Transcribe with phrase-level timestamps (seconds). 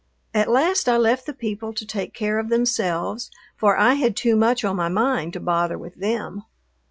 [0.33, 4.35] At last I left the people to take care of themselves, for I had too
[4.35, 6.41] much on my mind to bother with them.